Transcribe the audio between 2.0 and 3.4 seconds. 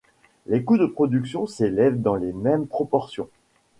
dans les mêmes proportions.